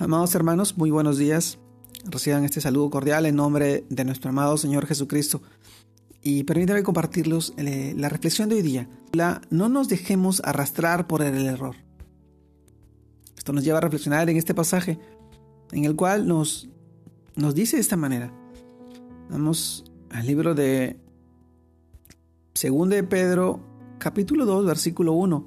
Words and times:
Amados 0.00 0.34
hermanos, 0.34 0.78
muy 0.78 0.90
buenos 0.90 1.18
días. 1.18 1.58
Reciban 2.06 2.42
este 2.44 2.62
saludo 2.62 2.88
cordial 2.88 3.26
en 3.26 3.36
nombre 3.36 3.84
de 3.90 4.04
nuestro 4.06 4.30
amado 4.30 4.56
Señor 4.56 4.86
Jesucristo. 4.86 5.42
Y 6.22 6.44
permítanme 6.44 6.82
compartirlos 6.82 7.52
eh, 7.58 7.92
la 7.98 8.08
reflexión 8.08 8.48
de 8.48 8.54
hoy 8.54 8.62
día. 8.62 8.88
La, 9.12 9.42
no 9.50 9.68
nos 9.68 9.90
dejemos 9.90 10.40
arrastrar 10.42 11.06
por 11.06 11.20
el 11.20 11.46
error. 11.46 11.76
Esto 13.36 13.52
nos 13.52 13.62
lleva 13.62 13.76
a 13.76 13.82
reflexionar 13.82 14.30
en 14.30 14.38
este 14.38 14.54
pasaje, 14.54 14.98
en 15.70 15.84
el 15.84 15.94
cual 15.96 16.26
nos, 16.26 16.70
nos 17.36 17.54
dice 17.54 17.76
de 17.76 17.82
esta 17.82 17.98
manera. 17.98 18.32
Vamos 19.28 19.84
al 20.08 20.26
libro 20.26 20.54
de 20.54 20.98
2 22.54 22.88
de 22.88 23.02
Pedro, 23.02 23.60
capítulo 23.98 24.46
2, 24.46 24.64
versículo 24.64 25.12
1, 25.12 25.46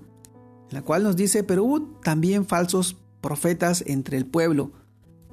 en 0.70 0.76
la 0.76 0.84
cual 0.84 1.02
nos 1.02 1.16
dice, 1.16 1.44
pero 1.44 1.64
hubo 1.64 1.82
también 2.04 2.46
falsos 2.46 3.03
profetas 3.24 3.84
entre 3.88 4.18
el 4.18 4.28
pueblo, 4.28 4.74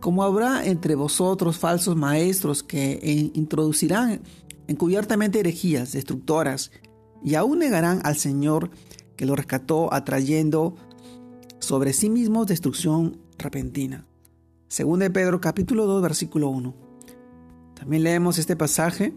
como 0.00 0.22
habrá 0.22 0.64
entre 0.64 0.94
vosotros 0.94 1.58
falsos 1.58 1.96
maestros 1.96 2.62
que 2.62 3.30
introducirán 3.34 4.22
encubiertamente 4.68 5.40
herejías 5.40 5.92
destructoras 5.92 6.70
y 7.22 7.34
aún 7.34 7.58
negarán 7.58 8.00
al 8.04 8.16
Señor 8.16 8.70
que 9.16 9.26
lo 9.26 9.36
rescató 9.36 9.92
atrayendo 9.92 10.76
sobre 11.58 11.92
sí 11.92 12.08
mismos 12.08 12.46
destrucción 12.46 13.18
repentina. 13.36 14.06
Según 14.68 15.00
de 15.00 15.10
Pedro 15.10 15.40
capítulo 15.40 15.84
2 15.86 16.00
versículo 16.00 16.48
1. 16.48 16.74
También 17.74 18.04
leemos 18.04 18.38
este 18.38 18.54
pasaje 18.56 19.12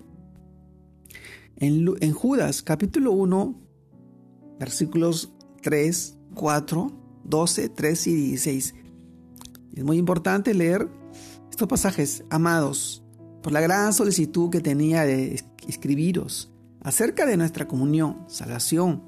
en, 1.58 1.86
en 2.02 2.12
Judas 2.14 2.64
capítulo 2.64 3.12
1 3.12 3.56
versículos 4.60 5.32
3, 5.62 6.18
4 6.34 7.03
12, 7.24 7.70
13 7.70 8.10
y 8.10 8.14
16. 8.16 8.76
Es 9.76 9.84
muy 9.84 9.98
importante 9.98 10.54
leer 10.54 10.88
estos 11.50 11.68
pasajes, 11.68 12.24
amados, 12.30 13.04
por 13.42 13.52
la 13.52 13.62
gran 13.62 13.94
solicitud 13.94 14.50
que 14.50 14.62
tenía 14.62 15.04
de 15.04 15.44
escribiros 15.68 16.52
acerca 16.82 17.26
de 17.26 17.38
nuestra 17.38 17.68
comunión, 17.68 18.26
salvación, 18.28 19.04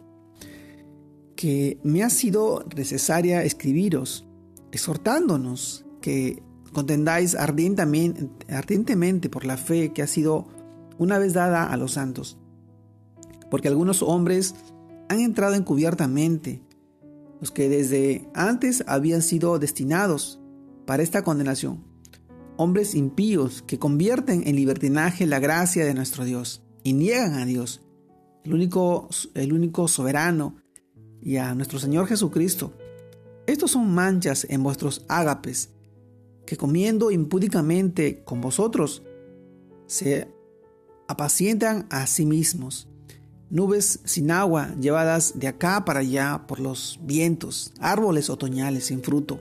que 1.36 1.80
me 1.84 2.03
ha 2.03 2.09
sido 2.09 2.66
necesaria 2.75 3.44
escribiros, 3.44 4.25
exhortándonos 4.72 5.86
que 6.02 6.42
contendáis 6.72 7.36
ardientemente 7.36 9.30
por 9.30 9.45
la 9.45 9.58
fe 9.58 9.92
que 9.94 10.02
ha 10.02 10.08
sido 10.08 10.47
una 10.97 11.20
vez 11.20 11.34
dada 11.34 11.66
a 11.66 11.78
los 11.78 11.94
santos. 11.94 12.38
Porque 13.52 13.68
algunos 13.68 14.02
hombres 14.02 14.56
han 15.09 15.20
entrado 15.20 15.56
encubiertamente, 15.56 16.62
los 17.39 17.52
que 17.52 17.69
desde 17.69 18.30
antes 18.33 18.83
habían 18.88 19.22
sido 19.22 19.59
destinados 19.59 20.39
para 20.86 21.03
esta 21.03 21.23
condenación, 21.23 21.83
hombres 22.58 22.95
impíos 22.95 23.61
que 23.61 23.80
convierten 23.80 24.47
en 24.47 24.55
libertinaje 24.55 25.25
la 25.25 25.39
gracia 25.39 25.86
de 25.86 25.94
nuestro 25.94 26.23
Dios 26.23 26.63
y 26.83 26.94
niegan 26.94 27.33
a 27.33 27.45
Dios, 27.45 27.81
el 28.44 28.53
único, 28.53 29.09
el 29.33 29.53
único 29.53 29.88
soberano, 29.88 30.56
y 31.22 31.38
a 31.38 31.56
nuestro 31.56 31.80
Señor 31.80 32.08
Jesucristo. 32.08 32.73
Estos 33.47 33.72
son 33.72 33.91
manchas 33.94 34.45
en 34.50 34.61
vuestros 34.61 35.06
ágapes, 35.08 35.72
que 36.45 36.56
comiendo 36.56 37.09
impúdicamente 37.09 38.23
con 38.23 38.41
vosotros, 38.41 39.02
se 39.88 40.31
apacientan 41.08 41.88
a 41.89 42.06
sí 42.06 42.25
mismos 42.25 42.88
nubes 43.50 44.00
sin 44.04 44.32
agua 44.32 44.74
llevadas 44.80 45.34
de 45.36 45.48
acá 45.48 45.86
para 45.86 46.00
allá 46.00 46.44
por 46.48 46.60
los 46.60 47.00
vientos, 47.04 47.74
árboles 47.80 48.30
otoñales 48.30 48.86
sin 48.86 49.04
fruto, 49.04 49.40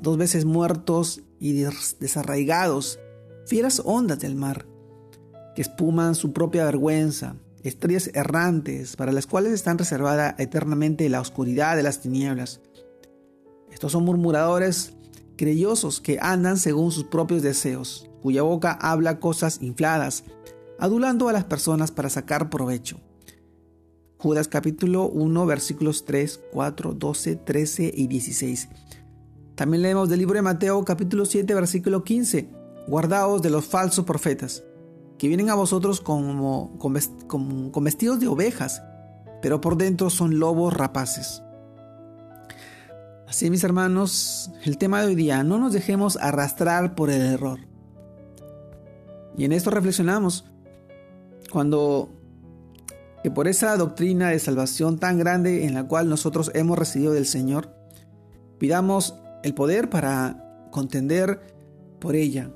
dos 0.00 0.16
veces 0.16 0.44
muertos 0.44 1.22
y 1.38 1.52
desarraigados, 2.00 2.98
fieras 3.46 3.82
ondas 3.84 4.18
del 4.20 4.34
mar, 4.34 4.66
que 5.54 5.62
espuman 5.62 6.14
su 6.14 6.32
propia 6.32 6.64
vergüenza, 6.64 7.36
estrellas 7.62 8.10
errantes 8.14 8.96
para 8.96 9.12
las 9.12 9.26
cuales 9.26 9.52
están 9.52 9.78
reservada 9.78 10.34
eternamente 10.38 11.08
la 11.08 11.20
oscuridad 11.20 11.76
de 11.76 11.82
las 11.82 12.00
tinieblas. 12.00 12.60
Estos 13.70 13.92
son 13.92 14.04
murmuradores 14.04 14.94
creyosos 15.36 16.00
que 16.00 16.18
andan 16.20 16.56
según 16.56 16.90
sus 16.90 17.04
propios 17.04 17.42
deseos, 17.42 18.10
cuya 18.22 18.42
boca 18.42 18.72
habla 18.72 19.20
cosas 19.20 19.58
infladas, 19.62 20.24
adulando 20.78 21.28
a 21.28 21.32
las 21.32 21.44
personas 21.44 21.90
para 21.90 22.10
sacar 22.10 22.50
provecho. 22.50 23.00
Judas 24.20 24.48
capítulo 24.48 25.08
1 25.08 25.46
versículos 25.46 26.04
3, 26.04 26.40
4, 26.52 26.94
12, 26.94 27.36
13 27.36 27.92
y 27.94 28.08
16. 28.08 28.68
También 29.54 29.82
leemos 29.82 30.08
del 30.08 30.18
libro 30.18 30.34
de 30.34 30.42
Mateo 30.42 30.84
capítulo 30.84 31.24
7 31.24 31.54
versículo 31.54 32.02
15. 32.02 32.48
Guardaos 32.88 33.42
de 33.42 33.50
los 33.50 33.66
falsos 33.66 34.04
profetas, 34.04 34.64
que 35.18 35.28
vienen 35.28 35.50
a 35.50 35.54
vosotros 35.54 36.00
como, 36.00 36.72
vestidos 37.80 38.18
de 38.18 38.26
ovejas, 38.26 38.82
pero 39.40 39.60
por 39.60 39.76
dentro 39.76 40.10
son 40.10 40.40
lobos 40.40 40.74
rapaces. 40.74 41.44
Así 43.28 43.50
mis 43.50 43.62
hermanos, 43.62 44.50
el 44.64 44.78
tema 44.78 45.00
de 45.00 45.08
hoy 45.08 45.14
día, 45.14 45.44
no 45.44 45.58
nos 45.58 45.72
dejemos 45.72 46.16
arrastrar 46.16 46.96
por 46.96 47.10
el 47.10 47.22
error. 47.22 47.60
Y 49.36 49.44
en 49.44 49.52
esto 49.52 49.70
reflexionamos. 49.70 50.44
Cuando 51.52 52.17
que 53.22 53.30
por 53.30 53.48
esa 53.48 53.76
doctrina 53.76 54.30
de 54.30 54.38
salvación 54.38 54.98
tan 54.98 55.18
grande 55.18 55.66
en 55.66 55.74
la 55.74 55.84
cual 55.84 56.08
nosotros 56.08 56.50
hemos 56.54 56.78
recibido 56.78 57.12
del 57.12 57.26
Señor, 57.26 57.74
pidamos 58.58 59.14
el 59.42 59.54
poder 59.54 59.90
para 59.90 60.68
contender 60.70 61.40
por 62.00 62.14
ella 62.14 62.50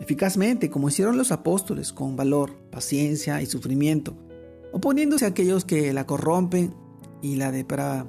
eficazmente, 0.00 0.70
como 0.70 0.88
hicieron 0.88 1.16
los 1.16 1.32
apóstoles, 1.32 1.92
con 1.92 2.16
valor, 2.16 2.54
paciencia 2.70 3.40
y 3.40 3.46
sufrimiento, 3.46 4.16
oponiéndose 4.72 5.24
a 5.24 5.28
aquellos 5.28 5.64
que 5.64 5.92
la 5.92 6.06
corrompen 6.06 6.74
y 7.22 7.36
la 7.36 7.50
depravan, 7.50 8.08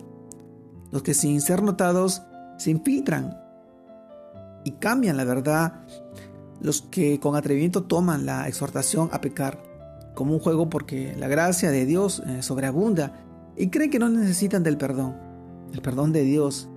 los 0.91 1.01
que 1.01 1.13
sin 1.13 1.41
ser 1.41 1.63
notados 1.63 2.21
se 2.57 2.71
infiltran 2.71 3.37
y 4.65 4.71
cambian 4.73 5.17
la 5.17 5.23
verdad, 5.23 5.85
los 6.59 6.81
que 6.81 7.19
con 7.19 7.35
atrevimiento 7.35 7.83
toman 7.83 8.25
la 8.25 8.47
exhortación 8.47 9.09
a 9.11 9.21
pecar 9.21 9.63
como 10.17 10.33
un 10.33 10.39
juego 10.39 10.67
porque 10.67 11.15
la 11.15 11.27
gracia 11.27 11.69
de 11.69 11.85
Dios 11.85 12.23
eh, 12.25 12.41
sobreabunda 12.41 13.13
y 13.55 13.67
creen 13.67 13.91
que 13.91 13.99
no 13.99 14.09
necesitan 14.09 14.63
del 14.63 14.75
perdón, 14.75 15.15
el 15.71 15.81
perdón 15.83 16.11
de 16.11 16.23
Dios, 16.23 16.69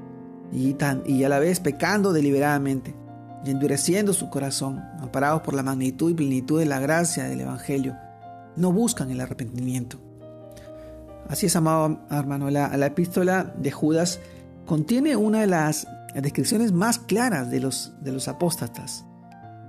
y, 0.52 0.74
tan, 0.74 1.02
y 1.06 1.24
a 1.24 1.30
la 1.30 1.38
vez 1.38 1.58
pecando 1.58 2.12
deliberadamente 2.12 2.94
y 3.42 3.50
endureciendo 3.50 4.12
su 4.12 4.28
corazón, 4.28 4.80
amparados 5.00 5.40
por 5.40 5.54
la 5.54 5.62
magnitud 5.62 6.10
y 6.10 6.14
plenitud 6.14 6.58
de 6.58 6.66
la 6.66 6.80
gracia 6.80 7.24
del 7.24 7.40
Evangelio, 7.40 7.96
no 8.56 8.72
buscan 8.72 9.10
el 9.10 9.22
arrepentimiento. 9.22 9.98
Así 11.26 11.46
es, 11.46 11.56
amado 11.56 11.98
hermano, 12.10 12.50
la, 12.50 12.76
la 12.76 12.86
epístola 12.86 13.54
de 13.56 13.70
Judas 13.70 14.20
contiene 14.66 15.16
una 15.16 15.40
de 15.40 15.46
las 15.46 15.86
descripciones 16.14 16.72
más 16.72 16.98
claras 16.98 17.50
de 17.50 17.60
los, 17.60 17.94
de 18.02 18.12
los 18.12 18.28
apóstatas. 18.28 19.06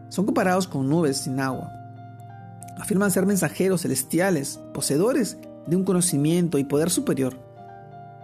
Son 0.09 0.25
comparados 0.25 0.67
con 0.67 0.89
nubes 0.89 1.19
sin 1.19 1.39
agua, 1.39 1.71
afirman 2.81 3.12
ser 3.12 3.28
mensajeros 3.28 3.84
celestiales, 3.84 4.59
poseedores 4.74 5.38
de 5.68 5.75
un 5.75 5.84
conocimiento 5.84 6.58
y 6.58 6.64
poder 6.64 6.90
superior. 6.90 7.36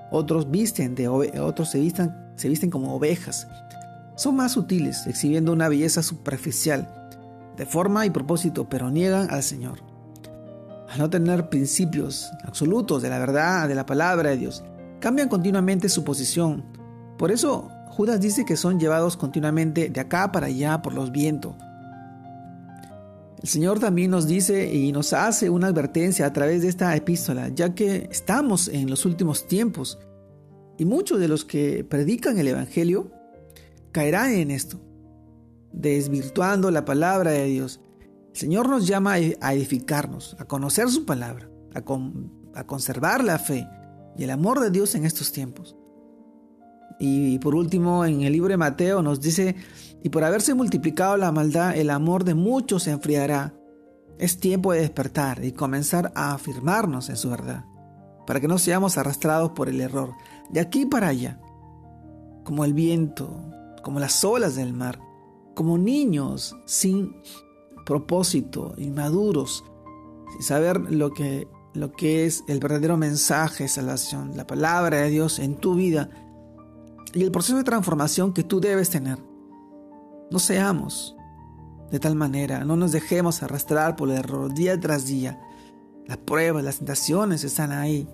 Otros 0.09 0.49
visten 0.49 0.95
de 0.95 1.07
otros 1.07 1.69
se 1.69 1.79
visten, 1.79 2.11
se 2.35 2.49
visten 2.49 2.71
como 2.71 2.95
ovejas. 2.95 3.47
Son 4.15 4.35
más 4.35 4.53
sutiles, 4.53 5.05
exhibiendo 5.05 5.53
una 5.53 5.69
belleza 5.69 6.01
superficial, 6.01 7.11
de 7.55 7.67
forma 7.67 8.07
y 8.07 8.09
propósito, 8.09 8.67
pero 8.67 8.89
niegan 8.89 9.29
al 9.29 9.43
Señor. 9.43 9.79
Al 10.89 10.97
no 10.97 11.09
tener 11.09 11.49
principios 11.49 12.31
absolutos 12.43 13.03
de 13.03 13.09
la 13.09 13.19
verdad, 13.19 13.67
de 13.67 13.75
la 13.75 13.85
palabra 13.85 14.31
de 14.31 14.37
Dios, 14.37 14.63
cambian 14.99 15.29
continuamente 15.29 15.87
su 15.87 16.03
posición. 16.03 16.65
Por 17.19 17.29
eso 17.31 17.69
Judas 17.89 18.19
dice 18.19 18.43
que 18.43 18.57
son 18.57 18.79
llevados 18.79 19.17
continuamente 19.17 19.89
de 19.89 20.01
acá 20.01 20.31
para 20.31 20.47
allá 20.47 20.81
por 20.81 20.95
los 20.95 21.11
vientos 21.11 21.53
el 23.41 23.47
Señor 23.47 23.79
también 23.79 24.09
nos 24.09 24.27
dice 24.27 24.73
y 24.73 24.91
nos 24.91 25.13
hace 25.13 25.49
una 25.49 25.67
advertencia 25.67 26.25
a 26.25 26.33
través 26.33 26.63
de 26.63 26.69
esta 26.69 26.95
epístola, 26.95 27.49
ya 27.49 27.75
que 27.75 28.07
estamos 28.11 28.67
en 28.67 28.89
los 28.89 29.05
últimos 29.05 29.47
tiempos 29.47 29.99
y 30.77 30.85
muchos 30.85 31.19
de 31.19 31.27
los 31.27 31.45
que 31.45 31.83
predican 31.83 32.39
el 32.39 32.47
Evangelio 32.47 33.11
caerán 33.91 34.31
en 34.31 34.49
esto, 34.49 34.79
desvirtuando 35.71 36.71
la 36.71 36.83
palabra 36.83 37.31
de 37.31 37.45
Dios. 37.45 37.79
El 38.33 38.39
Señor 38.39 38.69
nos 38.69 38.87
llama 38.87 39.13
a 39.13 39.53
edificarnos, 39.53 40.35
a 40.39 40.45
conocer 40.45 40.89
su 40.89 41.05
palabra, 41.05 41.49
a, 41.75 41.83
a 42.59 42.63
conservar 42.65 43.23
la 43.23 43.37
fe 43.37 43.67
y 44.17 44.23
el 44.23 44.31
amor 44.31 44.59
de 44.61 44.71
Dios 44.71 44.95
en 44.95 45.05
estos 45.05 45.31
tiempos. 45.31 45.75
Y 46.99 47.39
por 47.39 47.55
último, 47.55 48.05
en 48.05 48.21
el 48.21 48.33
libro 48.33 48.49
de 48.49 48.57
Mateo 48.57 49.01
nos 49.01 49.21
dice, 49.21 49.55
y 50.03 50.09
por 50.09 50.23
haberse 50.23 50.53
multiplicado 50.53 51.17
la 51.17 51.31
maldad, 51.31 51.75
el 51.75 51.89
amor 51.89 52.23
de 52.23 52.33
muchos 52.33 52.83
se 52.83 52.91
enfriará. 52.91 53.53
Es 54.17 54.39
tiempo 54.39 54.71
de 54.71 54.81
despertar 54.81 55.43
y 55.43 55.51
comenzar 55.51 56.11
a 56.15 56.33
afirmarnos 56.33 57.09
en 57.09 57.17
su 57.17 57.29
verdad, 57.29 57.65
para 58.25 58.39
que 58.39 58.47
no 58.47 58.57
seamos 58.57 58.97
arrastrados 58.97 59.51
por 59.51 59.69
el 59.69 59.79
error, 59.79 60.13
de 60.49 60.59
aquí 60.59 60.85
para 60.85 61.09
allá, 61.09 61.39
como 62.43 62.65
el 62.65 62.73
viento, 62.73 63.29
como 63.83 63.99
las 63.99 64.23
olas 64.23 64.55
del 64.55 64.73
mar, 64.73 64.99
como 65.53 65.77
niños 65.77 66.55
sin 66.65 67.15
propósito, 67.85 68.73
inmaduros, 68.77 69.63
sin 70.31 70.41
saber 70.41 70.79
lo 70.91 71.13
que, 71.13 71.47
lo 71.73 71.91
que 71.91 72.25
es 72.25 72.43
el 72.47 72.59
verdadero 72.59 72.97
mensaje 72.97 73.65
de 73.65 73.69
salvación, 73.69 74.35
la 74.35 74.47
palabra 74.47 74.97
de 74.97 75.09
Dios 75.09 75.37
en 75.37 75.55
tu 75.55 75.75
vida 75.75 76.09
y 77.17 77.23
el 77.23 77.31
proceso 77.31 77.57
de 77.57 77.63
transformación 77.63 78.31
que 78.31 78.43
tú 78.43 78.59
debes 78.59 78.91
tener. 78.91 79.17
No 80.29 80.37
seamos 80.37 81.15
de 81.89 81.99
tal 81.99 82.13
manera, 82.13 82.63
no 82.63 82.75
nos 82.75 82.91
dejemos 82.91 83.41
arrastrar 83.41 83.95
por 83.95 84.09
el 84.09 84.17
error 84.17 84.53
día 84.53 84.79
tras 84.79 85.07
día. 85.07 85.41
Las 86.05 86.17
pruebas, 86.17 86.63
las 86.63 86.77
tentaciones 86.77 87.43
están 87.43 87.71
ahí, 87.71 88.07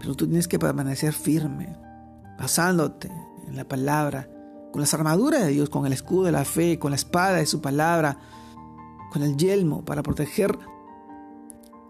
pero 0.00 0.14
tú 0.14 0.26
tienes 0.26 0.48
que 0.48 0.58
permanecer 0.58 1.12
firme, 1.12 1.76
basándote 2.38 3.12
en 3.46 3.54
la 3.54 3.68
palabra, 3.68 4.30
con 4.72 4.80
las 4.80 4.94
armaduras 4.94 5.42
de 5.42 5.48
Dios, 5.48 5.68
con 5.68 5.84
el 5.84 5.92
escudo 5.92 6.24
de 6.24 6.32
la 6.32 6.46
fe, 6.46 6.78
con 6.78 6.92
la 6.92 6.96
espada 6.96 7.36
de 7.36 7.46
su 7.46 7.60
palabra, 7.60 8.16
con 9.12 9.22
el 9.24 9.36
yelmo 9.36 9.84
para 9.84 10.02
proteger 10.02 10.58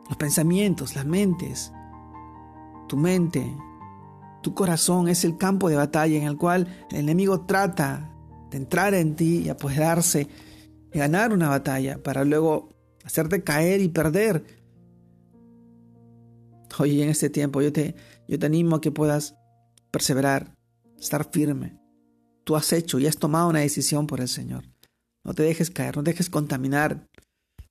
los 0.08 0.16
pensamientos, 0.16 0.96
las 0.96 1.06
mentes, 1.06 1.72
tu 2.88 2.96
mente, 2.96 3.56
tu 4.46 4.54
corazón 4.54 5.08
es 5.08 5.24
el 5.24 5.36
campo 5.36 5.68
de 5.68 5.74
batalla 5.74 6.16
en 6.16 6.22
el 6.22 6.36
cual 6.36 6.68
el 6.92 6.98
enemigo 6.98 7.46
trata 7.46 8.14
de 8.48 8.58
entrar 8.58 8.94
en 8.94 9.16
ti 9.16 9.38
y 9.38 9.48
apoderarse 9.48 10.28
y 10.92 10.98
ganar 11.00 11.32
una 11.32 11.48
batalla 11.48 12.00
para 12.00 12.24
luego 12.24 12.68
hacerte 13.02 13.42
caer 13.42 13.80
y 13.80 13.88
perder. 13.88 14.46
Hoy 16.78 17.02
en 17.02 17.08
este 17.08 17.28
tiempo 17.28 17.60
yo 17.60 17.72
te, 17.72 17.96
yo 18.28 18.38
te 18.38 18.46
animo 18.46 18.76
a 18.76 18.80
que 18.80 18.92
puedas 18.92 19.34
perseverar, 19.90 20.54
estar 20.96 21.28
firme. 21.28 21.80
Tú 22.44 22.54
has 22.54 22.72
hecho 22.72 23.00
y 23.00 23.08
has 23.08 23.16
tomado 23.16 23.48
una 23.48 23.58
decisión 23.58 24.06
por 24.06 24.20
el 24.20 24.28
Señor. 24.28 24.62
No 25.24 25.34
te 25.34 25.42
dejes 25.42 25.72
caer, 25.72 25.96
no 25.96 26.04
dejes 26.04 26.30
contaminar 26.30 27.08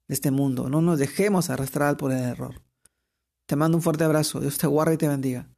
este 0.09 0.29
mundo. 0.29 0.67
No 0.67 0.81
nos 0.81 0.99
dejemos 0.99 1.49
arrastrar 1.49 1.95
por 1.95 2.11
el 2.11 2.19
error. 2.19 2.61
Te 3.45 3.55
mando 3.55 3.77
un 3.77 3.81
fuerte 3.81 4.03
abrazo. 4.03 4.41
Dios 4.41 4.57
te 4.57 4.67
guarde 4.67 4.95
y 4.95 4.97
te 4.97 5.07
bendiga. 5.07 5.54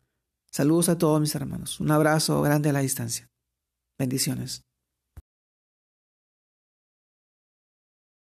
Saludos 0.57 0.89
a 0.89 0.97
todos 0.97 1.21
mis 1.21 1.35
hermanos. 1.35 1.79
Un 1.79 1.91
abrazo 1.91 2.41
grande 2.41 2.69
a 2.69 2.73
la 2.73 2.79
distancia. 2.79 3.29
Bendiciones. 3.99 4.66